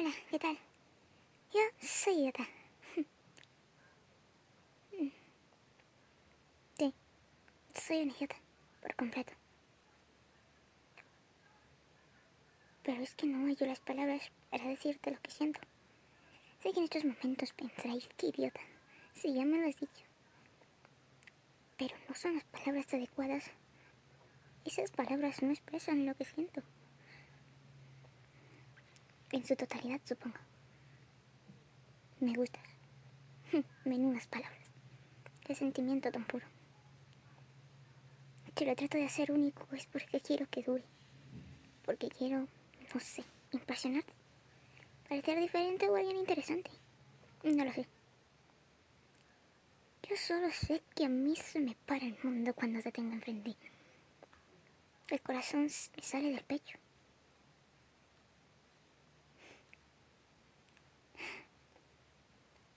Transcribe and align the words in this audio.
Hola, 0.00 0.14
¿qué 0.30 0.38
tal? 0.38 0.56
Yo 1.52 1.60
soy 1.78 2.14
idiota. 2.14 2.48
Sí, 6.78 6.94
soy 7.74 7.96
un 8.04 8.10
idiota, 8.10 8.36
por 8.80 8.94
completo. 8.94 9.34
Pero 12.82 13.02
es 13.02 13.14
que 13.14 13.26
no 13.26 13.44
hallo 13.46 13.66
las 13.66 13.80
palabras 13.80 14.32
para 14.48 14.68
decirte 14.68 15.10
lo 15.10 15.20
que 15.20 15.30
siento. 15.30 15.60
Sé 16.62 16.72
que 16.72 16.78
en 16.78 16.84
estos 16.84 17.04
momentos 17.04 17.52
pensáis 17.52 18.08
que 18.16 18.28
idiota. 18.28 18.60
Sí, 19.12 19.34
ya 19.34 19.44
me 19.44 19.58
lo 19.58 19.68
has 19.68 19.76
dicho. 19.76 20.04
Pero 21.76 21.94
no 22.08 22.14
son 22.14 22.36
las 22.36 22.44
palabras 22.44 22.86
adecuadas. 22.94 23.50
Esas 24.64 24.92
palabras 24.92 25.42
no 25.42 25.50
expresan 25.50 26.06
lo 26.06 26.14
que 26.14 26.24
siento. 26.24 26.62
En 29.32 29.46
su 29.46 29.54
totalidad, 29.54 30.00
supongo. 30.04 30.38
Me 32.18 32.34
gustas. 32.34 32.64
Menudas 33.84 34.26
palabras. 34.26 34.68
Qué 35.44 35.54
sentimiento 35.54 36.10
tan 36.10 36.24
puro. 36.24 36.46
Si 38.56 38.64
lo 38.66 38.76
trato 38.76 38.98
de 38.98 39.06
hacer 39.06 39.32
único 39.32 39.66
es 39.74 39.86
porque 39.86 40.20
quiero 40.20 40.46
que 40.50 40.62
dure. 40.62 40.84
Porque 41.84 42.08
quiero, 42.08 42.40
no 42.92 43.00
sé, 43.00 43.24
impresionarte. 43.52 44.12
Parecer 45.08 45.38
diferente 45.40 45.88
o 45.88 45.96
alguien 45.96 46.18
interesante. 46.18 46.70
No 47.42 47.64
lo 47.64 47.72
sé. 47.72 47.86
Yo 50.02 50.16
solo 50.16 50.50
sé 50.50 50.82
que 50.94 51.06
a 51.06 51.08
mí 51.08 51.36
se 51.36 51.60
me 51.60 51.74
para 51.86 52.04
el 52.04 52.18
mundo 52.22 52.52
cuando 52.52 52.82
te 52.82 52.92
tengo 52.92 53.12
enfrente. 53.12 53.56
El 55.08 55.22
corazón 55.22 55.62
me 55.62 56.02
sale 56.02 56.30
del 56.32 56.44
pecho. 56.44 56.78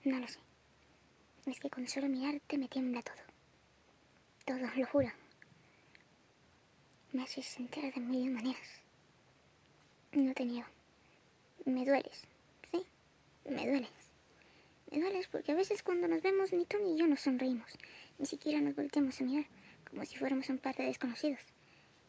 No 0.04 0.20
lo 0.20 0.28
sé. 0.28 0.38
Es 1.46 1.58
que 1.60 1.70
con 1.70 1.88
solo 1.88 2.08
mirarte 2.08 2.58
me 2.58 2.68
tiembla 2.68 3.00
todo. 3.00 3.16
Todo, 4.44 4.58
lo 4.76 4.86
juro. 4.86 5.10
Me 7.12 7.22
haces 7.22 7.46
sentir 7.46 7.92
de 7.94 8.00
mil 8.00 8.30
maneras. 8.30 8.82
No 10.12 10.34
te 10.34 10.44
niego. 10.44 10.68
Me 11.64 11.86
dueles. 11.86 12.24
Sí, 12.70 12.86
me 13.46 13.66
dueles. 13.66 13.90
Me 14.90 15.00
dueles 15.00 15.26
porque 15.28 15.52
a 15.52 15.54
veces 15.54 15.82
cuando 15.82 16.06
nos 16.06 16.20
vemos 16.20 16.52
ni 16.52 16.66
tú 16.66 16.76
ni 16.82 16.98
yo 16.98 17.06
nos 17.06 17.22
sonreímos. 17.22 17.72
Ni 18.18 18.26
siquiera 18.26 18.60
nos 18.60 18.76
volteamos 18.76 19.18
a 19.22 19.24
mirar, 19.24 19.46
como 19.88 20.04
si 20.04 20.18
fuéramos 20.18 20.50
un 20.50 20.58
par 20.58 20.76
de 20.76 20.84
desconocidos. 20.84 21.40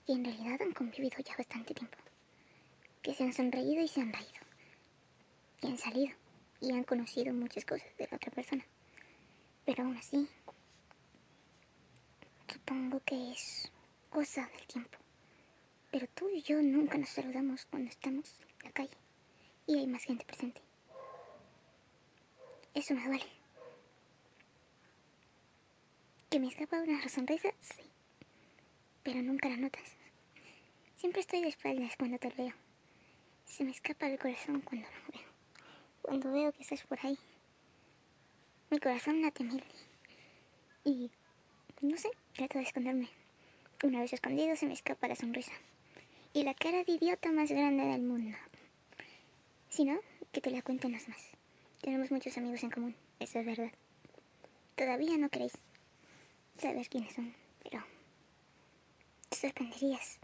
Y 0.05 0.13
en 0.13 0.25
realidad 0.25 0.61
han 0.61 0.73
convivido 0.73 1.17
ya 1.19 1.37
bastante 1.37 1.73
tiempo. 1.73 1.97
Que 3.01 3.13
se 3.13 3.23
han 3.23 3.31
sonreído 3.31 3.81
y 3.81 3.87
se 3.87 4.01
han 4.01 4.11
reído. 4.11 4.41
Y 5.61 5.67
han 5.67 5.77
salido 5.77 6.24
y 6.61 6.71
han 6.71 6.83
conocido 6.83 7.33
muchas 7.33 7.65
cosas 7.65 7.87
de 7.97 8.07
la 8.09 8.17
otra 8.17 8.31
persona. 8.31 8.65
Pero 9.65 9.83
aún 9.83 9.97
así, 9.97 10.27
supongo 12.51 13.01
que 13.05 13.31
es 13.31 13.71
cosa 14.09 14.47
del 14.47 14.67
tiempo. 14.67 14.97
Pero 15.91 16.07
tú 16.13 16.29
y 16.29 16.41
yo 16.41 16.61
nunca 16.61 16.97
nos 16.97 17.09
saludamos 17.09 17.65
cuando 17.65 17.89
estamos 17.89 18.39
en 18.59 18.65
la 18.65 18.71
calle 18.71 18.97
y 19.67 19.77
hay 19.77 19.87
más 19.87 20.03
gente 20.03 20.25
presente. 20.25 20.61
Eso 22.73 22.93
me 22.93 23.05
duele. 23.05 23.25
¿Que 26.29 26.39
me 26.39 26.47
escapa 26.47 26.81
una 26.81 27.07
sonrisa? 27.07 27.49
Sí. 27.59 27.83
Pero 29.03 29.21
nunca 29.21 29.47
la 29.47 29.57
notas. 29.57 29.95
Siempre 30.97 31.21
estoy 31.21 31.41
de 31.41 31.49
espaldas 31.49 31.95
cuando 31.97 32.17
te 32.17 32.29
veo. 32.29 32.53
Se 33.45 33.63
me 33.63 33.71
escapa 33.71 34.07
el 34.07 34.19
corazón 34.19 34.61
cuando 34.61 34.87
lo 34.87 35.13
veo 35.13 35.34
cuando 36.05 36.31
veo 36.31 36.51
que 36.51 36.61
estás 36.61 36.83
por 36.83 36.99
ahí. 37.03 37.17
Mi 38.69 38.79
corazón 38.79 39.23
late 39.23 39.43
mil. 39.43 39.63
Y 40.83 41.09
no 41.81 41.97
sé, 41.97 42.11
trato 42.33 42.59
de 42.59 42.63
esconderme. 42.63 43.09
Una 43.83 44.01
vez 44.01 44.13
escondido 44.13 44.55
se 44.55 44.67
me 44.67 44.73
escapa 44.73 45.07
la 45.07 45.15
sonrisa. 45.15 45.53
Y 46.31 46.43
la 46.43 46.53
cara 46.53 46.83
de 46.83 46.91
idiota 46.91 47.31
más 47.31 47.49
grande 47.49 47.85
del 47.85 48.03
mundo. 48.03 48.37
Si 49.69 49.83
no, 49.83 49.99
que 50.31 50.41
te 50.41 50.51
la 50.51 50.61
cuenten 50.61 50.91
los 50.91 51.07
más. 51.09 51.31
Tenemos 51.81 52.11
muchos 52.11 52.37
amigos 52.37 52.61
en 52.61 52.69
común, 52.69 52.95
eso 53.19 53.39
es 53.39 53.45
verdad. 53.45 53.71
Todavía 54.75 55.17
no 55.17 55.29
queréis 55.29 55.53
saber 56.59 56.87
quiénes 56.87 57.15
son, 57.15 57.33
pero 57.63 57.83
te 59.29 59.37
sorprenderías 59.37 60.19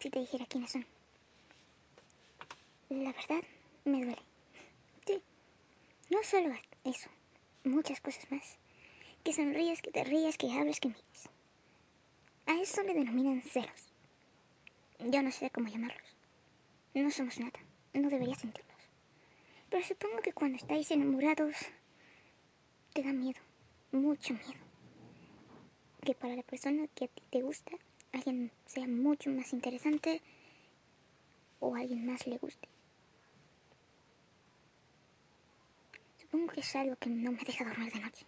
si 0.00 0.10
te 0.10 0.18
dijera 0.18 0.46
quiénes 0.46 0.72
son. 0.72 0.86
La 2.90 3.12
verdad, 3.12 3.42
me 3.84 4.04
duele. 4.04 4.31
No 6.12 6.22
solo 6.24 6.54
eso, 6.84 7.08
muchas 7.64 8.02
cosas 8.02 8.30
más. 8.30 8.58
Que 9.24 9.32
sonríes, 9.32 9.80
que 9.80 9.90
te 9.90 10.04
rías, 10.04 10.36
que 10.36 10.52
hables, 10.52 10.78
que 10.78 10.88
mires. 10.88 11.30
A 12.44 12.60
eso 12.60 12.82
le 12.82 12.92
denominan 12.92 13.40
celos. 13.40 13.88
Yo 14.98 15.22
no 15.22 15.32
sé 15.32 15.48
cómo 15.48 15.68
llamarlos. 15.68 16.16
No 16.92 17.10
somos 17.10 17.40
nada, 17.40 17.58
no 17.94 18.10
debería 18.10 18.34
sentirlos. 18.34 18.76
Pero 19.70 19.82
supongo 19.86 20.18
que 20.18 20.34
cuando 20.34 20.58
estáis 20.58 20.90
enamorados, 20.90 21.56
te 22.92 23.02
da 23.02 23.14
miedo, 23.14 23.40
mucho 23.90 24.34
miedo. 24.34 24.60
Que 26.04 26.14
para 26.14 26.36
la 26.36 26.42
persona 26.42 26.88
que 26.88 27.06
a 27.06 27.08
ti 27.08 27.22
te 27.30 27.40
gusta, 27.40 27.72
alguien 28.12 28.52
sea 28.66 28.86
mucho 28.86 29.30
más 29.30 29.54
interesante 29.54 30.20
o 31.58 31.74
alguien 31.74 32.04
más 32.04 32.26
le 32.26 32.36
guste. 32.36 32.71
Supongo 36.32 36.54
que 36.54 36.60
es 36.60 36.76
algo 36.76 36.96
que 36.96 37.10
no 37.10 37.30
me 37.30 37.44
deja 37.44 37.62
dormir 37.62 37.92
de 37.92 38.00
noche. 38.00 38.24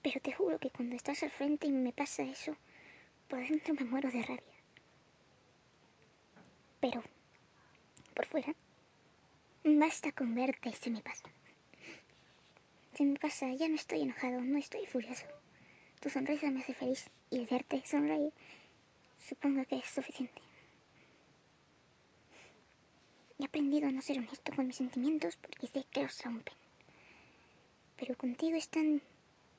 Pero 0.00 0.18
te 0.22 0.32
juro 0.32 0.58
que 0.58 0.70
cuando 0.70 0.96
estás 0.96 1.22
al 1.22 1.30
frente 1.30 1.66
y 1.66 1.72
me 1.72 1.92
pasa 1.92 2.22
eso, 2.22 2.56
por 3.28 3.38
dentro 3.46 3.74
me 3.74 3.84
muero 3.84 4.10
de 4.10 4.22
rabia. 4.22 4.56
Pero, 6.80 7.02
por 8.14 8.24
fuera, 8.24 8.54
basta 9.62 10.10
con 10.12 10.34
verte 10.34 10.70
y 10.70 10.72
se 10.72 10.88
me 10.88 11.02
pasa. 11.02 11.28
Se 12.94 13.04
me 13.04 13.18
pasa, 13.18 13.52
ya 13.52 13.68
no 13.68 13.74
estoy 13.74 14.00
enojado, 14.00 14.40
no 14.40 14.56
estoy 14.56 14.86
furioso. 14.86 15.26
Tu 16.00 16.08
sonrisa 16.08 16.50
me 16.50 16.60
hace 16.60 16.72
feliz 16.72 17.10
y 17.28 17.40
el 17.40 17.46
verte 17.46 17.82
sonreír 17.84 18.32
supongo 19.18 19.66
que 19.66 19.76
es 19.76 19.84
suficiente. 19.84 20.45
He 23.38 23.44
aprendido 23.44 23.88
a 23.88 23.92
no 23.92 24.00
ser 24.00 24.18
honesto 24.18 24.52
con 24.54 24.66
mis 24.66 24.76
sentimientos 24.76 25.36
porque 25.36 25.66
sé 25.66 25.84
que 25.90 26.02
los 26.02 26.22
rompen. 26.22 26.54
Pero 27.98 28.16
contigo 28.16 28.56
es 28.56 28.68
tan 28.68 29.02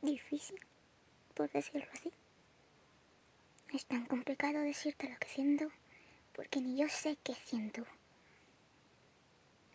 difícil, 0.02 0.60
por 1.36 1.52
decirlo 1.52 1.88
así. 1.94 2.12
Es 3.74 3.86
tan 3.86 4.06
complicado 4.06 4.60
decirte 4.60 5.10
lo 5.10 5.18
que 5.18 5.28
siento 5.28 5.72
porque 6.34 6.62
ni 6.62 6.78
yo 6.78 6.88
sé 6.88 7.18
qué 7.24 7.34
siento. 7.34 7.86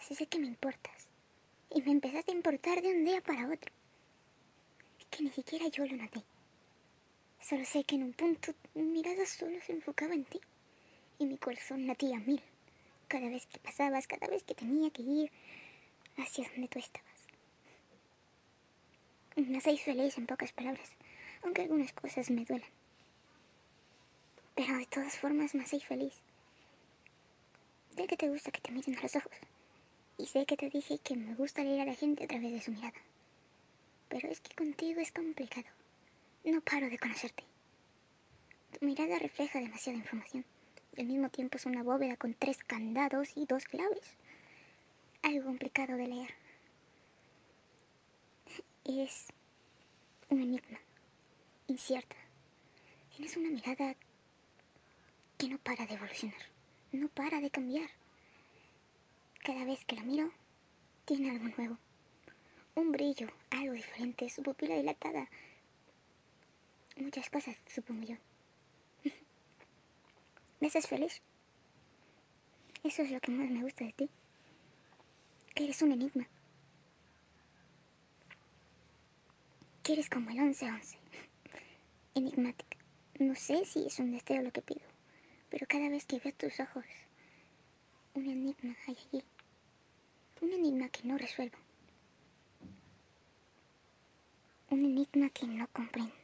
Así 0.00 0.14
sé 0.14 0.26
que 0.26 0.38
me 0.38 0.46
importas. 0.46 1.08
Y 1.70 1.82
me 1.82 1.92
empezaste 1.92 2.32
a 2.32 2.34
importar 2.34 2.82
de 2.82 2.92
un 2.92 3.04
día 3.04 3.20
para 3.20 3.46
otro. 3.46 3.72
Es 4.98 5.06
que 5.06 5.24
ni 5.24 5.30
siquiera 5.30 5.68
yo 5.68 5.86
lo 5.86 5.96
noté. 5.96 6.22
Solo 7.40 7.64
sé 7.64 7.84
que 7.84 7.96
en 7.96 8.04
un 8.04 8.12
punto 8.12 8.54
mi 8.74 8.82
mirada 8.82 9.26
solo 9.26 9.60
se 9.60 9.72
enfocaba 9.72 10.14
en 10.14 10.24
ti 10.24 10.40
y 11.18 11.26
mi 11.26 11.38
corazón 11.38 11.86
latía 11.86 12.18
mil 12.20 12.42
cada 13.12 13.28
vez 13.28 13.44
que 13.44 13.58
pasabas, 13.58 14.06
cada 14.06 14.26
vez 14.26 14.42
que 14.42 14.54
tenía 14.54 14.88
que 14.90 15.02
ir 15.02 15.30
hacia 16.16 16.48
donde 16.48 16.68
tú 16.68 16.78
estabas. 16.78 17.20
Me 19.36 19.58
hacéis 19.58 19.82
feliz 19.82 20.16
en 20.16 20.26
pocas 20.26 20.52
palabras, 20.52 20.88
aunque 21.42 21.60
algunas 21.60 21.92
cosas 21.92 22.30
me 22.30 22.46
duelan. 22.46 22.70
Pero 24.54 24.78
de 24.78 24.86
todas 24.86 25.18
formas 25.18 25.54
me 25.54 25.62
hacéis 25.62 25.84
feliz. 25.84 26.14
Sé 27.94 28.06
que 28.06 28.16
te 28.16 28.30
gusta 28.30 28.50
que 28.50 28.62
te 28.62 28.72
miren 28.72 28.96
a 28.96 29.02
los 29.02 29.16
ojos. 29.16 29.36
Y 30.16 30.24
sé 30.24 30.46
que 30.46 30.56
te 30.56 30.70
dije 30.70 30.98
que 30.98 31.14
me 31.14 31.34
gusta 31.34 31.62
leer 31.62 31.82
a 31.82 31.90
la 31.92 31.94
gente 31.94 32.24
a 32.24 32.28
través 32.28 32.50
de 32.52 32.62
su 32.62 32.70
mirada. 32.70 33.00
Pero 34.08 34.28
es 34.28 34.40
que 34.40 34.54
contigo 34.54 35.02
es 35.02 35.12
complicado. 35.12 35.68
No 36.44 36.62
paro 36.62 36.88
de 36.88 36.98
conocerte. 36.98 37.44
Tu 38.72 38.86
mirada 38.86 39.18
refleja 39.18 39.60
demasiada 39.60 39.98
información 39.98 40.46
al 40.98 41.06
mismo 41.06 41.30
tiempo 41.30 41.56
es 41.56 41.66
una 41.66 41.82
bóveda 41.82 42.16
con 42.16 42.34
tres 42.34 42.58
candados 42.64 43.36
y 43.36 43.46
dos 43.46 43.64
claves. 43.64 44.16
Algo 45.22 45.44
complicado 45.46 45.96
de 45.96 46.06
leer. 46.06 46.34
Es 48.84 49.28
un 50.28 50.42
enigma, 50.42 50.78
incierta. 51.68 52.16
Tienes 53.16 53.36
una 53.36 53.50
mirada 53.50 53.94
que 55.38 55.48
no 55.48 55.58
para 55.58 55.86
de 55.86 55.94
evolucionar, 55.94 56.40
no 56.92 57.08
para 57.08 57.40
de 57.40 57.50
cambiar. 57.50 57.88
Cada 59.42 59.64
vez 59.64 59.84
que 59.84 59.96
la 59.96 60.02
miro, 60.02 60.30
tiene 61.04 61.30
algo 61.30 61.48
nuevo. 61.56 61.78
Un 62.74 62.92
brillo, 62.92 63.28
algo 63.50 63.72
diferente, 63.72 64.28
su 64.30 64.42
pupila 64.42 64.76
dilatada. 64.76 65.28
Muchas 66.96 67.30
cosas, 67.30 67.56
supongo 67.66 68.02
yo. 68.04 68.31
¿Me 70.62 70.68
haces 70.68 70.86
feliz? 70.86 71.20
Eso 72.84 73.02
es 73.02 73.10
lo 73.10 73.18
que 73.18 73.32
más 73.32 73.50
me 73.50 73.64
gusta 73.64 73.84
de 73.84 73.92
ti. 73.94 74.08
Que 75.56 75.64
eres 75.64 75.82
un 75.82 75.90
enigma. 75.90 76.28
Que 79.82 79.94
eres 79.94 80.08
como 80.08 80.30
el 80.30 80.36
1111. 80.36 80.98
Enigmática. 82.14 82.76
No 83.18 83.34
sé 83.34 83.64
si 83.64 83.84
es 83.86 83.98
un 83.98 84.12
deseo 84.12 84.40
lo 84.40 84.52
que 84.52 84.62
pido, 84.62 84.86
pero 85.50 85.66
cada 85.66 85.88
vez 85.88 86.06
que 86.06 86.20
veo 86.20 86.32
tus 86.32 86.60
ojos, 86.60 86.84
un 88.14 88.30
enigma 88.30 88.76
hay 88.86 88.96
allí. 88.96 89.24
Un 90.42 90.52
enigma 90.52 90.88
que 90.90 91.02
no 91.02 91.18
resuelvo. 91.18 91.58
Un 94.70 94.84
enigma 94.84 95.28
que 95.30 95.44
no 95.48 95.66
comprendo. 95.72 96.14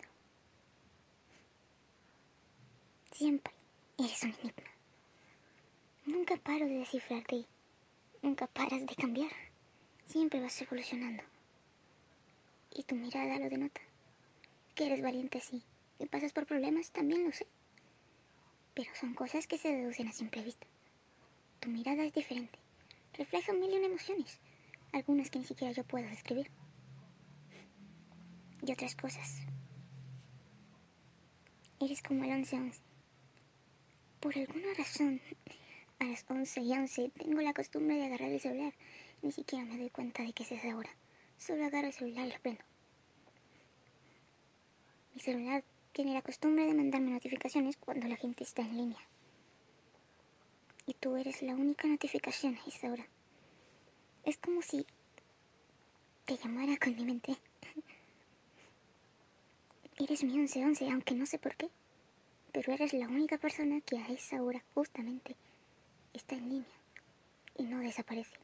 Siempre 3.10 3.57
eres 3.98 4.22
un 4.22 4.30
enigma. 4.30 4.70
Nunca 6.06 6.36
paro 6.36 6.66
de 6.66 6.78
descifrarte. 6.78 7.44
Nunca 8.22 8.46
paras 8.46 8.86
de 8.86 8.94
cambiar. 8.94 9.30
Siempre 10.06 10.40
vas 10.40 10.60
evolucionando. 10.62 11.22
Y 12.74 12.84
tu 12.84 12.94
mirada 12.94 13.38
lo 13.38 13.50
denota. 13.50 13.80
Que 14.74 14.86
eres 14.86 15.02
valiente, 15.02 15.40
sí. 15.40 15.62
Que 15.98 16.06
pasas 16.06 16.32
por 16.32 16.46
problemas, 16.46 16.92
también 16.92 17.24
lo 17.24 17.32
sé. 17.32 17.46
Pero 18.74 18.90
son 18.94 19.14
cosas 19.14 19.46
que 19.46 19.58
se 19.58 19.74
deducen 19.74 20.08
a 20.08 20.12
simple 20.12 20.42
vista. 20.42 20.66
Tu 21.60 21.68
mirada 21.68 22.04
es 22.04 22.12
diferente. 22.12 22.58
Refleja 23.14 23.52
mil 23.52 23.72
y 23.72 23.76
una 23.76 23.86
emociones. 23.86 24.38
Algunas 24.92 25.28
que 25.28 25.40
ni 25.40 25.44
siquiera 25.44 25.72
yo 25.72 25.84
puedo 25.84 26.06
describir. 26.08 26.50
Y 28.64 28.72
otras 28.72 28.94
cosas. 28.94 29.40
Eres 31.80 32.02
como 32.02 32.24
el 32.24 32.30
11-11. 32.30 32.87
Por 34.20 34.36
alguna 34.36 34.74
razón, 34.76 35.20
a 36.00 36.04
las 36.04 36.24
11 36.28 36.60
y 36.60 36.72
11 36.72 37.12
tengo 37.16 37.40
la 37.40 37.54
costumbre 37.54 37.96
de 37.96 38.06
agarrar 38.06 38.30
el 38.30 38.40
celular. 38.40 38.74
Ni 39.22 39.30
siquiera 39.30 39.64
me 39.64 39.78
doy 39.78 39.90
cuenta 39.90 40.24
de 40.24 40.32
que 40.32 40.42
es 40.42 40.50
esa 40.50 40.76
hora. 40.76 40.90
Solo 41.38 41.64
agarro 41.64 41.86
el 41.86 41.92
celular 41.92 42.26
y 42.26 42.32
lo 42.32 42.40
prendo. 42.40 42.64
Mi 45.14 45.20
celular 45.20 45.62
tiene 45.92 46.14
la 46.14 46.22
costumbre 46.22 46.66
de 46.66 46.74
mandarme 46.74 47.12
notificaciones 47.12 47.76
cuando 47.76 48.08
la 48.08 48.16
gente 48.16 48.42
está 48.42 48.62
en 48.62 48.76
línea. 48.76 49.00
Y 50.86 50.94
tú 50.94 51.16
eres 51.16 51.40
la 51.42 51.54
única 51.54 51.86
notificación 51.86 52.56
a 52.56 52.68
esa 52.68 52.90
hora. 52.90 53.06
Es 54.24 54.36
como 54.38 54.62
si 54.62 54.84
te 56.24 56.36
llamara 56.36 56.76
con 56.76 56.96
mi 56.96 57.04
mente. 57.04 57.36
Eres 59.98 60.24
mi 60.24 60.34
11-11, 60.34 60.92
aunque 60.92 61.14
no 61.14 61.24
sé 61.26 61.38
por 61.38 61.54
qué. 61.54 61.70
Pero 62.52 62.72
eres 62.72 62.92
la 62.92 63.06
única 63.06 63.38
persona 63.38 63.80
que 63.80 63.98
a 63.98 64.08
esa 64.08 64.42
hora 64.42 64.64
justamente 64.74 65.36
está 66.12 66.34
en 66.34 66.48
línea 66.48 66.78
y 67.56 67.64
no 67.64 67.80
desaparece. 67.80 68.36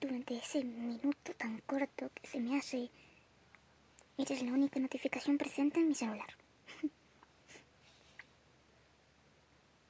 Durante 0.00 0.36
ese 0.36 0.64
minuto 0.64 1.34
tan 1.36 1.60
corto 1.60 2.10
que 2.14 2.26
se 2.26 2.40
me 2.40 2.58
hace, 2.58 2.90
eres 4.16 4.42
la 4.42 4.52
única 4.52 4.80
notificación 4.80 5.38
presente 5.38 5.80
en 5.80 5.88
mi 5.88 5.94
celular. 5.94 6.28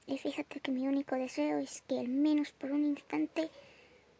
y 0.06 0.18
fíjate 0.18 0.60
que 0.60 0.72
mi 0.72 0.88
único 0.88 1.16
deseo 1.16 1.58
es 1.58 1.82
que 1.82 1.98
al 1.98 2.08
menos 2.08 2.52
por 2.52 2.72
un 2.72 2.84
instante 2.84 3.50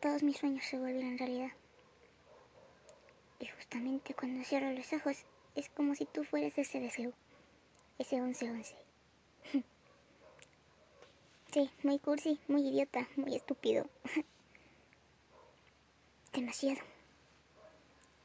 todos 0.01 0.23
mis 0.23 0.37
sueños 0.37 0.65
se 0.65 0.79
volvieran 0.79 1.19
realidad. 1.19 1.53
Y 3.41 3.47
justamente 3.47 4.15
cuando 4.15 4.45
cierro 4.45 4.71
los 4.73 4.93
ojos 4.93 5.25
es 5.55 5.69
como 5.71 5.95
si 5.95 6.05
tú 6.07 6.25
fueras 6.25 6.57
ese 6.59 6.81
deseo, 6.81 7.13
ese 7.99 8.17
11-11. 8.17 8.75
Sí, 11.53 11.71
muy 11.85 12.01
cursi, 12.01 12.41
muy 12.49 12.67
idiota, 12.67 13.07
muy 13.15 13.37
estúpido. 13.37 13.87
Demasiado. 16.33 16.81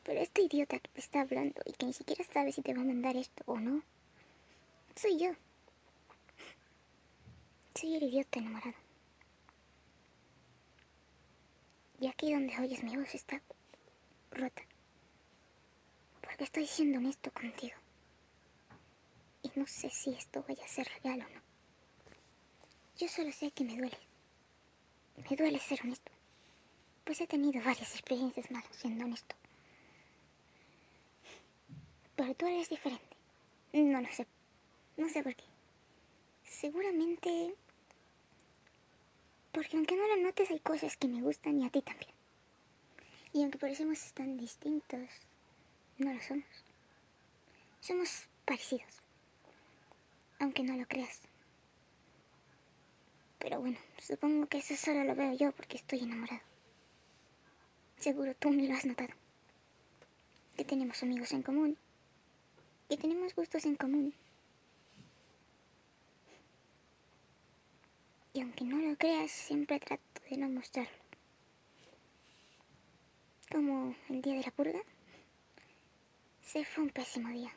Pero 0.03 0.19
este 0.19 0.41
idiota 0.41 0.79
que 0.79 0.87
te 0.87 0.99
está 0.99 1.21
hablando 1.21 1.61
y 1.63 1.73
que 1.73 1.85
ni 1.85 1.93
siquiera 1.93 2.23
sabe 2.23 2.51
si 2.51 2.63
te 2.63 2.73
va 2.73 2.81
a 2.81 2.85
mandar 2.85 3.15
esto 3.15 3.43
o 3.45 3.59
no, 3.59 3.83
soy 4.95 5.19
yo. 5.19 5.29
Soy 7.75 7.97
el 7.97 8.03
idiota 8.03 8.39
enamorado. 8.39 8.73
Y 12.01 12.07
aquí 12.07 12.33
donde 12.33 12.57
oyes 12.59 12.83
mi 12.83 12.97
voz 12.97 13.13
está 13.13 13.41
rota. 14.31 14.63
Porque 16.21 16.45
estoy 16.45 16.65
siendo 16.65 16.97
honesto 16.97 17.29
contigo. 17.31 17.78
Y 19.43 19.51
no 19.55 19.65
sé 19.67 19.89
si 19.89 20.11
esto 20.11 20.43
vaya 20.47 20.63
a 20.65 20.67
ser 20.67 20.89
real 21.03 21.21
o 21.21 21.29
no. 21.33 21.41
Yo 22.97 23.07
solo 23.07 23.31
sé 23.31 23.51
que 23.51 23.63
me 23.63 23.77
duele. 23.77 23.97
Me 25.29 25.35
duele 25.35 25.59
ser 25.59 25.79
honesto. 25.83 26.11
Pues 27.05 27.21
he 27.21 27.27
tenido 27.27 27.63
varias 27.63 27.93
experiencias 27.93 28.51
malas 28.51 28.75
siendo 28.75 29.05
honesto. 29.05 29.35
Pero 32.15 32.35
tú 32.35 32.45
eres 32.47 32.69
diferente. 32.69 33.15
No 33.71 34.01
lo 34.01 34.11
sé. 34.11 34.27
No 34.97 35.07
sé 35.09 35.23
por 35.23 35.35
qué. 35.35 35.45
Seguramente... 36.43 37.55
Porque 39.53 39.77
aunque 39.77 39.95
no 39.95 40.07
lo 40.07 40.17
notes 40.17 40.51
hay 40.51 40.59
cosas 40.59 40.97
que 40.97 41.07
me 41.07 41.21
gustan 41.21 41.59
y 41.59 41.65
a 41.65 41.69
ti 41.69 41.81
también. 41.81 42.11
Y 43.33 43.41
aunque 43.43 43.57
parecemos 43.57 43.99
tan 44.13 44.37
distintos, 44.37 45.09
no 45.97 46.13
lo 46.13 46.21
somos. 46.21 46.45
Somos 47.79 48.27
parecidos. 48.45 49.01
Aunque 50.39 50.63
no 50.63 50.75
lo 50.75 50.85
creas. 50.87 51.21
Pero 53.39 53.59
bueno, 53.59 53.77
supongo 53.99 54.47
que 54.47 54.59
eso 54.59 54.75
solo 54.75 55.03
lo 55.03 55.15
veo 55.15 55.33
yo 55.33 55.51
porque 55.51 55.77
estoy 55.77 55.99
enamorado. 55.99 56.41
Seguro 57.97 58.33
tú 58.35 58.51
ni 58.51 58.67
lo 58.67 58.75
has 58.75 58.85
notado. 58.85 59.13
Que 60.55 60.65
tenemos 60.65 61.01
amigos 61.03 61.31
en 61.33 61.43
común. 61.43 61.77
Que 62.89 62.97
tenemos 62.97 63.35
gustos 63.35 63.65
en 63.65 63.75
común. 63.75 64.13
Y 68.33 68.41
aunque 68.41 68.63
no 68.63 68.77
lo 68.77 68.95
creas, 68.97 69.31
siempre 69.31 69.79
trato 69.79 70.03
de 70.29 70.37
no 70.37 70.49
mostrarlo. 70.49 70.91
Como 73.51 73.95
el 74.09 74.21
día 74.21 74.35
de 74.35 74.43
la 74.43 74.51
purga. 74.51 74.79
Se 76.43 76.63
fue 76.65 76.83
un 76.83 76.89
pésimo 76.89 77.29
día. 77.29 77.53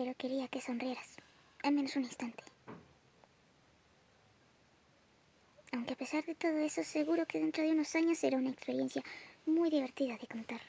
Pero 0.00 0.14
quería 0.14 0.48
que 0.48 0.62
sonrieras, 0.62 1.16
al 1.62 1.74
menos 1.74 1.94
un 1.94 2.04
instante. 2.04 2.42
Aunque 5.72 5.92
a 5.92 5.96
pesar 5.96 6.24
de 6.24 6.34
todo 6.34 6.56
eso, 6.56 6.82
seguro 6.84 7.26
que 7.26 7.38
dentro 7.38 7.62
de 7.62 7.72
unos 7.72 7.94
años 7.94 8.16
será 8.16 8.38
una 8.38 8.48
experiencia 8.48 9.02
muy 9.44 9.68
divertida 9.68 10.16
de 10.16 10.26
contar. 10.26 10.62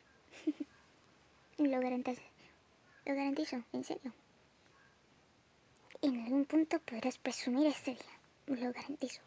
lo 1.59 1.79
garantizo. 1.79 2.21
Lo 3.05 3.15
garantizo, 3.15 3.63
en 3.71 3.85
serio. 3.85 4.11
En 6.01 6.19
algún 6.25 6.43
punto 6.43 6.79
podrás 6.79 7.17
presumir 7.17 7.67
este 7.67 7.91
día, 7.91 8.13
lo 8.47 8.73
garantizo. 8.73 9.21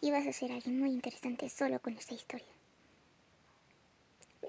Y 0.00 0.12
vas 0.12 0.26
a 0.26 0.32
ser 0.32 0.50
alguien 0.50 0.80
muy 0.80 0.92
interesante 0.92 1.50
solo 1.50 1.78
con 1.78 1.92
esta 1.98 2.14
historia. 2.14 2.54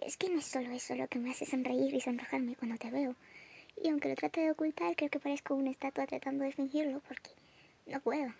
Es 0.01 0.15
que 0.15 0.29
no 0.29 0.39
es 0.39 0.45
solo 0.45 0.71
eso 0.71 0.95
lo 0.95 1.09
que 1.09 1.19
me 1.19 1.31
hace 1.31 1.45
sonreír 1.45 1.93
y 1.93 1.99
sonrojarme 1.99 2.55
cuando 2.55 2.77
te 2.77 2.89
veo. 2.89 3.17
Y 3.81 3.89
aunque 3.89 4.09
lo 4.09 4.15
trate 4.15 4.41
de 4.41 4.51
ocultar, 4.51 4.95
creo 4.95 5.09
que 5.09 5.19
parezco 5.19 5.55
una 5.55 5.71
estatua 5.71 6.05
tratando 6.05 6.43
de 6.43 6.51
fingirlo 6.51 7.01
porque 7.01 7.31
no 7.85 7.99
puedo. 7.99 8.33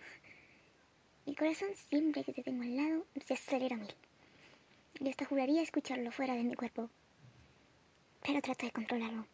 Mi 1.26 1.34
corazón 1.34 1.70
siempre 1.88 2.22
que 2.22 2.32
te 2.32 2.42
tengo 2.42 2.62
al 2.62 2.76
lado 2.76 3.06
se 3.24 3.34
acelera 3.34 3.76
mil. 3.76 3.94
Y 5.00 5.08
hasta 5.08 5.24
juraría 5.24 5.62
escucharlo 5.62 6.12
fuera 6.12 6.34
de 6.34 6.44
mi 6.44 6.54
cuerpo. 6.54 6.88
Pero 8.22 8.40
trato 8.40 8.66
de 8.66 8.72
controlarlo. 8.72 9.26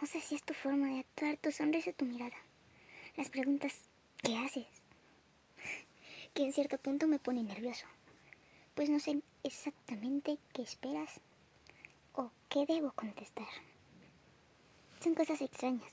No 0.00 0.06
sé 0.06 0.20
si 0.20 0.36
es 0.36 0.42
tu 0.44 0.54
forma 0.54 0.88
de 0.88 1.00
actuar, 1.00 1.36
tu 1.38 1.50
sonrisa, 1.50 1.92
tu 1.92 2.04
mirada. 2.04 2.36
Las 3.16 3.30
preguntas 3.30 3.88
que 4.22 4.36
haces. 4.36 4.66
Que 6.34 6.44
en 6.44 6.52
cierto 6.52 6.78
punto 6.78 7.08
me 7.08 7.18
pone 7.18 7.42
nervioso. 7.42 7.86
Pues 8.74 8.90
no 8.90 9.00
sé 9.00 9.20
exactamente 9.42 10.38
qué 10.52 10.62
esperas 10.62 11.20
o 12.18 12.32
qué 12.48 12.66
debo 12.66 12.90
contestar. 12.92 13.46
Son 15.00 15.14
cosas 15.14 15.40
extrañas. 15.40 15.92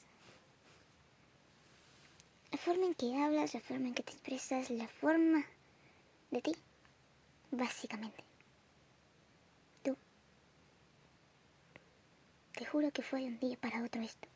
La 2.52 2.58
forma 2.58 2.88
en 2.88 2.96
que 2.96 3.16
hablas, 3.22 3.54
la 3.54 3.60
forma 3.60 3.88
en 3.90 3.94
que 3.94 4.02
te 4.02 4.12
expresas, 4.12 4.72
la 4.72 4.88
forma 4.88 5.46
de 6.32 6.42
ti, 6.42 6.56
básicamente. 7.52 8.24
Tú. 9.84 9.96
Te 12.54 12.66
juro 12.66 12.90
que 12.90 13.04
fue 13.04 13.22
de 13.22 13.28
un 13.28 13.40
día 13.40 13.58
para 13.58 13.84
otro 13.84 14.02
esto. 14.02 14.28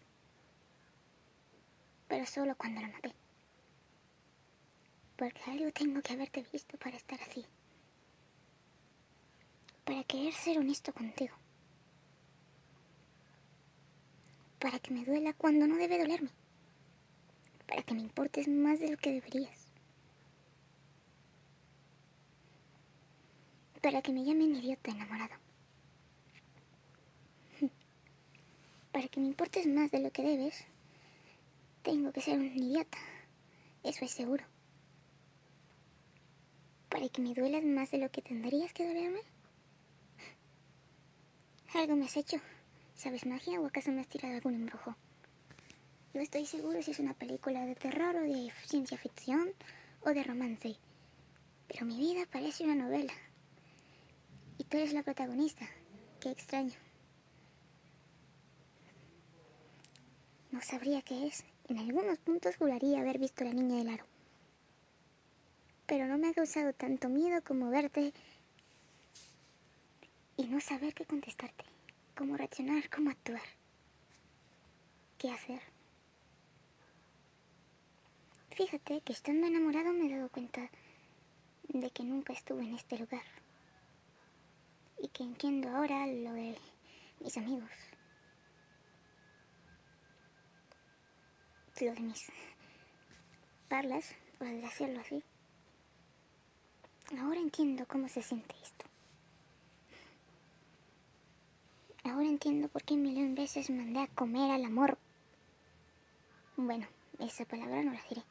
Pero 2.08 2.26
solo 2.28 2.56
cuando 2.56 2.82
lo 2.82 2.88
noté. 2.88 3.16
Porque 5.16 5.42
algo 5.48 5.72
tengo 5.72 6.02
que 6.04 6.14
haberte 6.14 6.46
visto 6.54 6.78
para 6.78 6.98
estar 6.98 7.20
así. 7.24 7.46
Para 9.86 10.04
querer 10.04 10.34
ser 10.34 10.60
honesto 10.60 10.94
contigo. 10.94 11.36
Para 14.60 14.80
que 14.80 14.94
me 14.94 15.06
duela 15.06 15.34
cuando 15.34 15.68
no 15.68 15.78
debe 15.78 16.00
dolerme 16.00 16.30
para 17.70 17.84
que 17.84 17.94
me 17.94 18.02
importes 18.02 18.48
más 18.48 18.80
de 18.80 18.90
lo 18.90 18.98
que 18.98 19.12
deberías. 19.12 19.68
Para 23.80 24.02
que 24.02 24.12
me 24.12 24.26
llamen 24.26 24.56
idiota 24.56 24.90
enamorado. 24.90 25.36
Para 28.92 29.08
que 29.08 29.20
me 29.20 29.28
importes 29.28 29.68
más 29.68 29.92
de 29.92 30.00
lo 30.00 30.12
que 30.12 30.24
debes, 30.24 30.66
tengo 31.84 32.12
que 32.12 32.22
ser 32.22 32.40
un 32.40 32.48
idiota. 32.48 32.98
Eso 33.84 34.04
es 34.04 34.12
seguro. 34.12 34.44
Para 36.90 37.08
que 37.08 37.22
me 37.22 37.36
duelas 37.36 37.64
más 37.64 37.92
de 37.92 38.00
lo 38.00 38.10
que 38.10 38.24
tendrías 38.24 38.74
que 38.74 38.88
dolerme. 38.88 39.22
Algo 41.76 41.96
me 41.96 42.06
has 42.06 42.18
hecho. 42.18 42.42
¿Sabes 43.00 43.26
magia 43.26 43.62
o 43.62 43.66
acaso 43.66 43.94
me 43.94 44.02
has 44.02 44.10
tirado 44.10 44.36
algún 44.36 44.56
embrujo? 44.56 44.94
No 46.14 46.20
estoy 46.20 46.46
seguro 46.46 46.82
si 46.82 46.92
es 46.92 47.00
una 47.00 47.14
película 47.14 47.66
de 47.66 47.74
terror 47.74 48.14
o 48.18 48.24
de 48.24 48.52
ciencia 48.66 48.98
ficción 48.98 49.54
o 50.02 50.10
de 50.10 50.22
romance. 50.22 50.76
Pero 51.70 51.86
mi 51.86 51.98
vida 51.98 52.26
parece 52.30 52.66
una 52.66 52.76
novela. 52.76 53.14
Y 54.58 54.66
tú 54.66 54.76
eres 54.76 54.92
la 54.92 55.04
protagonista. 55.04 55.66
Qué 56.20 56.30
extraño. 56.30 56.74
No 60.52 60.60
sabría 60.62 61.02
qué 61.02 61.28
es. 61.28 61.46
En 61.70 61.78
algunos 61.78 62.18
puntos 62.18 62.58
juraría 62.58 63.00
haber 63.00 63.18
visto 63.18 63.46
la 63.46 63.54
niña 63.54 63.78
del 63.78 63.92
aro. 63.92 64.06
Pero 65.86 66.06
no 66.06 66.18
me 66.18 66.28
ha 66.28 66.34
causado 66.34 66.74
tanto 66.74 67.08
miedo 67.08 67.42
como 67.46 67.70
verte 67.70 68.12
y 70.36 70.48
no 70.48 70.60
saber 70.60 70.94
qué 70.94 71.06
contestarte, 71.06 71.64
cómo 72.20 72.36
reaccionar, 72.36 72.90
cómo 72.90 73.12
actuar, 73.12 73.42
qué 75.18 75.32
hacer. 75.32 75.62
Fíjate 78.52 79.00
que 79.00 79.14
estando 79.14 79.48
enamorado 79.48 79.94
me 79.94 80.08
he 80.08 80.18
dado 80.18 80.28
cuenta 80.28 80.70
de 81.70 81.90
que 81.92 82.04
nunca 82.04 82.34
estuve 82.34 82.64
en 82.64 82.76
este 82.76 82.98
lugar 82.98 83.24
y 85.02 85.08
que 85.08 85.24
entiendo 85.24 85.70
ahora 85.70 86.06
lo 86.08 86.34
de 86.34 86.58
mis 87.22 87.38
amigos. 87.38 87.72
Lo 91.80 91.94
de 91.94 92.02
mis 92.02 92.30
parlas, 93.70 94.14
por 94.38 94.50
decirlo 94.50 95.00
así. 95.00 95.24
Ahora 97.18 97.40
entiendo 97.40 97.88
cómo 97.88 98.10
se 98.10 98.22
siente 98.22 98.56
esto. 98.62 98.89
Ahora 102.04 102.28
entiendo 102.28 102.68
por 102.70 102.84
qué 102.84 102.96
mil 102.96 103.34
veces 103.36 103.70
mandé 103.70 104.00
a 104.02 104.08
comer 104.08 104.52
al 104.52 104.66
amor. 104.66 104.98
Bueno, 106.56 106.88
esa 107.20 107.46
palabra 107.46 107.84
no 107.84 107.92
la 107.92 108.02
diré. 108.10 108.24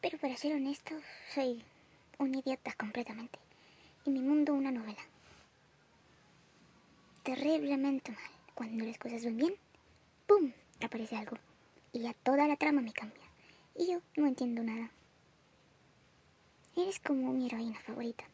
Pero 0.00 0.18
para 0.18 0.36
ser 0.36 0.54
honesto, 0.54 0.94
soy 1.34 1.62
un 2.18 2.34
idiota 2.34 2.72
completamente. 2.74 3.38
Y 4.04 4.10
mi 4.10 4.20
mundo 4.20 4.54
una 4.54 4.72
novela. 4.72 5.02
Terriblemente 7.22 8.10
mal. 8.12 8.30
Cuando 8.54 8.84
las 8.84 8.98
cosas 8.98 9.24
van 9.24 9.36
bien, 9.36 9.54
¡pum! 10.26 10.52
aparece 10.84 11.16
algo. 11.16 11.36
Y 11.92 12.00
ya 12.00 12.14
toda 12.14 12.46
la 12.46 12.56
trama 12.56 12.80
me 12.80 12.92
cambia. 12.92 13.22
Y 13.76 13.92
yo 13.92 14.00
no 14.16 14.26
entiendo 14.26 14.62
nada. 14.62 14.90
Eres 16.76 16.98
como 16.98 17.32
mi 17.32 17.46
heroína 17.46 17.80
favorita. 17.80 18.24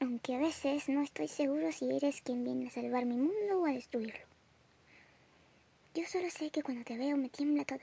Aunque 0.00 0.36
a 0.36 0.38
veces 0.38 0.88
no 0.88 1.02
estoy 1.02 1.26
seguro 1.26 1.72
si 1.72 1.90
eres 1.90 2.20
quien 2.22 2.44
viene 2.44 2.68
a 2.68 2.70
salvar 2.70 3.04
mi 3.04 3.16
mundo 3.16 3.60
o 3.60 3.66
a 3.66 3.72
destruirlo. 3.72 4.26
Yo 5.92 6.04
solo 6.06 6.30
sé 6.30 6.50
que 6.50 6.62
cuando 6.62 6.84
te 6.84 6.96
veo 6.96 7.16
me 7.16 7.28
tiembla 7.28 7.64
todo. 7.64 7.80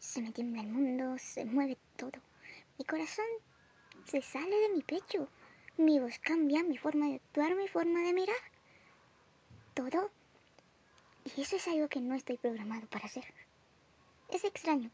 Se 0.00 0.20
me 0.20 0.32
tiembla 0.32 0.62
el 0.62 0.68
mundo, 0.68 1.16
se 1.18 1.44
mueve 1.44 1.78
todo. 1.96 2.20
Mi 2.78 2.84
corazón 2.84 3.26
se 4.06 4.22
sale 4.22 4.56
de 4.56 4.74
mi 4.74 4.82
pecho. 4.82 5.28
Mi 5.76 6.00
voz 6.00 6.18
cambia, 6.18 6.64
mi 6.64 6.78
forma 6.78 7.06
de 7.06 7.16
actuar, 7.16 7.54
mi 7.54 7.68
forma 7.68 8.00
de 8.00 8.12
mirar. 8.12 8.36
Todo. 9.74 10.10
Y 11.36 11.40
eso 11.40 11.56
es 11.56 11.68
algo 11.68 11.88
que 11.88 12.00
no 12.00 12.16
estoy 12.16 12.38
programado 12.38 12.88
para 12.88 13.06
hacer. 13.06 13.24
Es 14.30 14.42
extraño, 14.42 14.90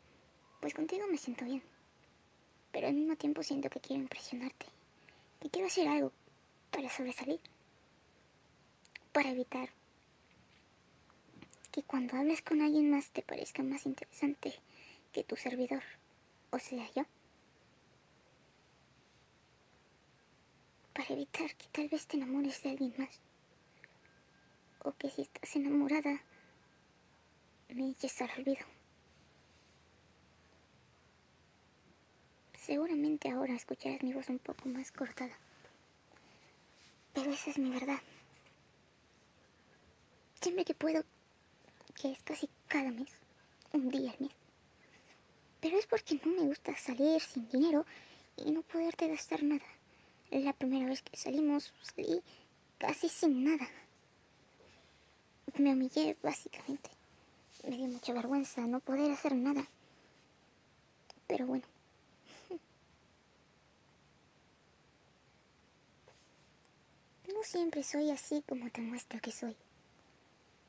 pues 0.60 0.74
contigo 0.74 1.06
me 1.06 1.16
siento 1.16 1.46
bien. 1.46 1.62
Pero 2.72 2.88
al 2.88 2.94
mismo 2.94 3.16
tiempo 3.16 3.42
siento 3.42 3.70
que 3.70 3.80
quiero 3.80 4.02
impresionarte. 4.02 4.66
Que 5.40 5.48
quiero 5.48 5.68
hacer 5.68 5.88
algo 5.88 6.12
para 6.72 6.88
sobresalir. 6.88 7.40
Para 9.12 9.30
evitar 9.30 9.68
que 11.70 11.82
cuando 11.82 12.16
hables 12.16 12.42
con 12.42 12.60
alguien 12.60 12.90
más 12.90 13.10
te 13.10 13.22
parezca 13.22 13.62
más 13.62 13.86
interesante 13.86 14.54
que 15.12 15.22
tu 15.22 15.36
servidor, 15.36 15.82
o 16.50 16.58
sea 16.58 16.90
yo. 16.96 17.04
Para 20.94 21.08
evitar 21.08 21.54
que 21.54 21.66
tal 21.70 21.88
vez 21.88 22.06
te 22.06 22.16
enamores 22.16 22.62
de 22.62 22.70
alguien 22.70 22.94
más. 22.98 23.20
O 24.84 24.92
que 24.92 25.10
si 25.10 25.22
estás 25.22 25.54
enamorada, 25.56 26.22
me 27.68 27.90
eches 27.90 28.20
al 28.20 28.30
olvido. 28.38 28.66
Seguramente 32.58 33.30
ahora 33.30 33.54
escucharás 33.54 34.02
mi 34.02 34.12
voz 34.12 34.28
un 34.28 34.38
poco 34.38 34.68
más 34.68 34.92
cortada. 34.92 35.36
Pero 37.12 37.30
esa 37.30 37.50
es 37.50 37.58
mi 37.58 37.70
verdad. 37.70 38.00
Siempre 40.40 40.64
que 40.64 40.74
puedo, 40.74 41.04
que 41.94 42.12
es 42.12 42.22
casi 42.22 42.48
cada 42.68 42.90
mes, 42.90 43.10
un 43.72 43.88
día 43.90 44.10
al 44.10 44.20
mes, 44.20 44.32
pero 45.60 45.78
es 45.78 45.86
porque 45.86 46.20
no 46.24 46.32
me 46.32 46.48
gusta 46.48 46.76
salir 46.76 47.20
sin 47.20 47.48
dinero 47.48 47.86
y 48.36 48.50
no 48.50 48.62
poderte 48.62 49.06
gastar 49.06 49.44
nada. 49.44 49.64
La 50.30 50.52
primera 50.52 50.86
vez 50.86 51.02
que 51.02 51.16
salimos 51.16 51.72
salí 51.82 52.20
casi 52.78 53.08
sin 53.08 53.44
nada. 53.44 53.68
Me 55.58 55.72
humillé 55.72 56.16
básicamente. 56.20 56.90
Me 57.62 57.76
dio 57.76 57.86
mucha 57.86 58.12
vergüenza 58.12 58.62
no 58.62 58.80
poder 58.80 59.12
hacer 59.12 59.36
nada. 59.36 59.68
Pero 61.28 61.46
bueno. 61.46 61.64
Siempre 67.42 67.82
soy 67.82 68.10
así 68.10 68.42
como 68.48 68.70
te 68.70 68.80
muestro 68.80 69.20
que 69.20 69.32
soy. 69.32 69.56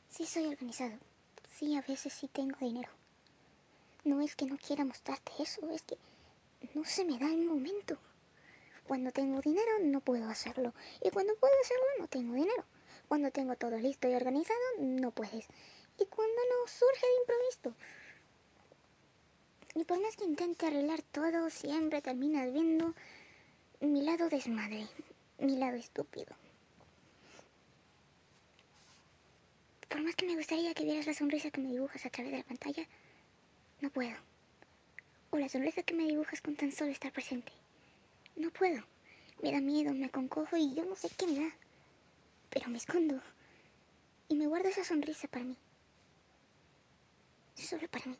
Sí 0.09 0.25
soy 0.25 0.47
organizado. 0.47 0.97
Sí, 1.55 1.77
a 1.77 1.81
veces 1.81 2.11
sí 2.11 2.27
tengo 2.27 2.57
dinero. 2.59 2.89
No 4.03 4.21
es 4.21 4.35
que 4.35 4.45
no 4.45 4.57
quiera 4.57 4.83
mostrarte 4.83 5.31
eso, 5.39 5.69
es 5.69 5.83
que 5.83 5.97
no 6.73 6.83
se 6.83 7.05
me 7.05 7.19
da 7.19 7.27
el 7.27 7.45
momento. 7.45 7.97
Cuando 8.87 9.11
tengo 9.11 9.39
dinero 9.39 9.71
no 9.81 10.01
puedo 10.01 10.27
hacerlo. 10.27 10.73
Y 11.01 11.11
cuando 11.11 11.35
puedo 11.35 11.53
hacerlo 11.61 11.85
no 11.99 12.07
tengo 12.07 12.33
dinero. 12.33 12.65
Cuando 13.07 13.31
tengo 13.31 13.55
todo 13.55 13.77
listo 13.77 14.09
y 14.09 14.15
organizado 14.15 14.59
no 14.79 15.11
puedes. 15.11 15.45
Y 15.99 16.05
cuando 16.07 16.41
no 16.49 16.67
surge 16.67 17.05
de 17.05 17.21
improviso. 17.21 17.73
Y 19.75 19.83
por 19.85 20.01
más 20.01 20.17
que 20.17 20.25
intente 20.25 20.65
arreglar 20.65 21.03
todo, 21.03 21.49
siempre 21.51 22.01
terminas 22.01 22.51
viendo 22.51 22.95
mi 23.79 24.01
lado 24.01 24.27
desmadre, 24.27 24.87
mi 25.37 25.55
lado 25.57 25.77
estúpido. 25.77 26.35
Por 29.93 30.01
más 30.01 30.15
que 30.15 30.25
me 30.25 30.35
gustaría 30.35 30.73
que 30.73 30.85
vieras 30.85 31.05
la 31.05 31.13
sonrisa 31.13 31.51
que 31.51 31.61
me 31.61 31.69
dibujas 31.69 32.03
a 32.03 32.09
través 32.09 32.31
de 32.31 32.39
la 32.39 32.43
pantalla, 32.43 32.83
no 33.79 33.91
puedo. 33.91 34.17
O 35.29 35.37
la 35.37 35.47
sonrisa 35.47 35.83
que 35.83 35.93
me 35.93 36.07
dibujas 36.07 36.41
con 36.41 36.55
tan 36.55 36.71
solo 36.71 36.89
estar 36.89 37.11
presente. 37.11 37.51
No 38.35 38.49
puedo. 38.49 38.83
Me 39.43 39.51
da 39.51 39.61
miedo, 39.61 39.93
me 39.93 40.09
concojo 40.09 40.57
y 40.57 40.73
yo 40.73 40.83
no 40.83 40.95
sé 40.95 41.11
qué 41.15 41.27
me 41.27 41.41
da. 41.41 41.51
Pero 42.49 42.69
me 42.69 42.79
escondo. 42.79 43.21
Y 44.29 44.35
me 44.35 44.47
guardo 44.47 44.67
esa 44.67 44.83
sonrisa 44.83 45.27
para 45.27 45.45
mí. 45.45 45.55
Solo 47.53 47.87
para 47.87 48.07
mí. 48.07 48.17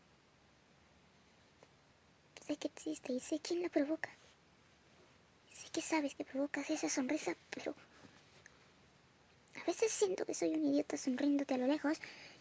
Sé 2.46 2.56
que 2.56 2.68
existe 2.68 3.14
y 3.14 3.20
sé 3.20 3.40
quién 3.40 3.64
la 3.64 3.70
provoca. 3.70 4.12
Sé 5.52 5.72
que 5.72 5.82
sabes 5.82 6.14
que 6.14 6.24
provocas 6.24 6.70
esa 6.70 6.88
sonrisa, 6.88 7.36
pero... 7.50 7.74
A 9.64 9.66
veces 9.66 9.94
siento 9.94 10.26
que 10.26 10.34
soy 10.34 10.54
un 10.54 10.66
idiota 10.66 10.98
sonriéndote 10.98 11.54
a 11.54 11.58
lo 11.58 11.68
lejos 11.68 11.98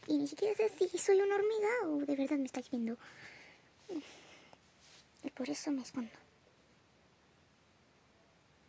y 0.08 0.18
ni 0.18 0.26
siquiera 0.26 0.56
sé 0.56 0.88
si 0.88 0.98
soy 0.98 1.20
una 1.20 1.36
hormiga 1.36 1.68
o 1.84 1.98
de 1.98 2.16
verdad 2.16 2.36
me 2.36 2.46
estás 2.46 2.68
viendo. 2.68 2.98
Y 5.22 5.30
por 5.30 5.48
eso 5.48 5.70
me 5.70 5.82
escondo. 5.82 6.10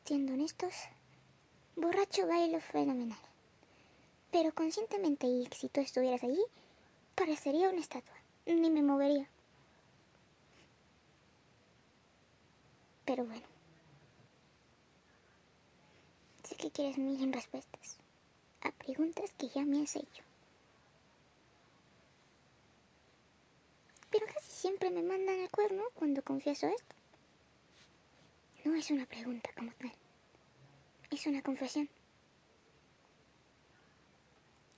Siendo 0.06 0.34
honestos, 0.34 0.72
borracho 1.76 2.28
bailo 2.28 2.62
fenomenal. 2.62 3.18
Pero 4.32 4.54
conscientemente 4.54 5.26
y 5.26 5.50
si 5.58 5.70
tú 5.70 5.82
estuvieras 5.82 6.24
allí, 6.24 6.44
parecería 7.16 7.70
una 7.70 7.82
estatua. 7.82 8.16
Ni 8.46 8.70
me 8.70 8.84
movería. 8.84 9.28
Pero 13.06 13.26
bueno. 13.26 13.48
Sé 16.44 16.56
que 16.56 16.70
quieres 16.70 17.00
mil 17.00 17.34
respuestas 17.34 18.03
preguntas 18.86 19.32
que 19.38 19.50
ya 19.50 19.64
me 19.64 19.82
has 19.82 19.96
hecho. 19.96 20.24
siempre 24.64 24.90
me 24.92 25.04
mandan 25.04 25.40
el 25.40 25.50
cuerno 25.50 25.84
cuando 25.94 26.22
confieso 26.22 26.68
esto. 26.68 26.96
No 28.64 28.74
es 28.76 28.90
una 28.92 29.06
pregunta 29.06 29.50
como 29.58 29.72
tal. 29.74 29.92
Es 31.12 31.28
una 31.28 31.42
confesión. 31.42 31.90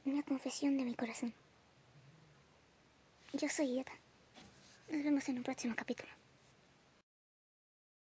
Una 0.06 0.24
confesión 0.24 0.76
de 0.76 0.86
mi 0.86 0.96
corazón. 0.96 1.36
Yo 3.34 3.48
soy 3.48 3.76
Ieta. 3.76 3.94
Nos 4.90 5.04
vemos 5.04 5.30
en 5.30 5.38
un 5.38 5.44
próximo 5.44 5.76
capítulo. 5.76 6.25